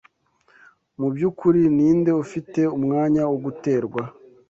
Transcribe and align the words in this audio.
mu 0.99 1.07
by’ukuri 1.13 1.61
ni 1.75 1.89
nde 1.97 2.11
ufite 2.23 2.61
umwanya 2.77 3.21
wo 3.29 3.37
guterwa 3.45 4.01